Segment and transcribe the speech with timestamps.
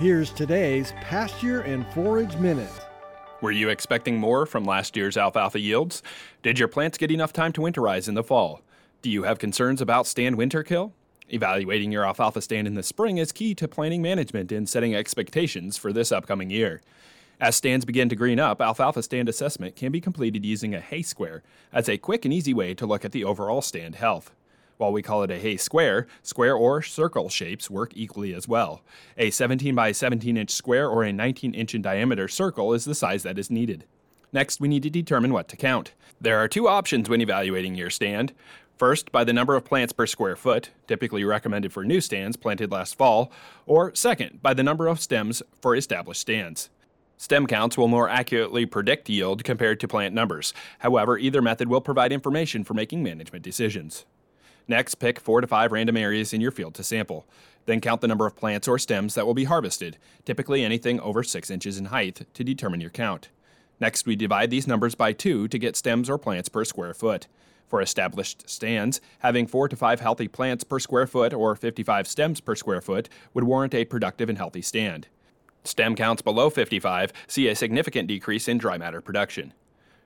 [0.00, 2.68] Here's today's Pasture and Forage Minute.
[3.40, 6.02] Were you expecting more from last year's alfalfa yields?
[6.42, 8.60] Did your plants get enough time to winterize in the fall?
[9.02, 10.94] Do you have concerns about stand winter kill?
[11.28, 15.76] Evaluating your alfalfa stand in the spring is key to planning management and setting expectations
[15.76, 16.82] for this upcoming year.
[17.40, 21.02] As stands begin to green up, alfalfa stand assessment can be completed using a hay
[21.02, 24.32] square as a quick and easy way to look at the overall stand health.
[24.84, 28.82] While we call it a hay square, square or circle shapes work equally as well.
[29.16, 32.94] A 17 by 17 inch square or a 19 inch in diameter circle is the
[32.94, 33.86] size that is needed.
[34.30, 35.94] Next, we need to determine what to count.
[36.20, 38.34] There are two options when evaluating your stand.
[38.76, 42.70] First, by the number of plants per square foot, typically recommended for new stands planted
[42.70, 43.32] last fall,
[43.64, 46.68] or second, by the number of stems for established stands.
[47.16, 50.52] Stem counts will more accurately predict yield compared to plant numbers.
[50.80, 54.04] However, either method will provide information for making management decisions.
[54.66, 57.26] Next, pick four to five random areas in your field to sample.
[57.66, 61.22] Then count the number of plants or stems that will be harvested, typically anything over
[61.22, 63.28] 6 inches in height, to determine your count.
[63.80, 67.26] Next, we divide these numbers by 2 to get stems or plants per square foot.
[67.66, 72.40] For established stands, having 4 to 5 healthy plants per square foot or 55 stems
[72.40, 75.08] per square foot would warrant a productive and healthy stand.
[75.64, 79.54] Stem counts below 55 see a significant decrease in dry matter production.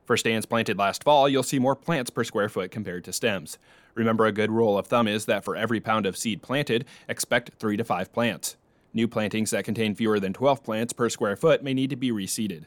[0.09, 3.59] For stands planted last fall, you'll see more plants per square foot compared to stems.
[3.95, 7.51] Remember, a good rule of thumb is that for every pound of seed planted, expect
[7.59, 8.57] 3 to 5 plants.
[8.95, 12.11] New plantings that contain fewer than 12 plants per square foot may need to be
[12.11, 12.65] reseeded.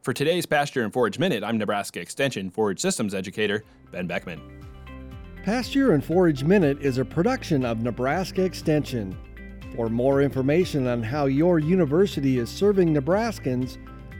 [0.00, 4.40] For today's Pasture and Forage Minute, I'm Nebraska Extension Forage Systems Educator Ben Beckman.
[5.44, 9.16] Pasture and Forage Minute is a production of Nebraska Extension.
[9.76, 13.78] For more information on how your university is serving Nebraskans,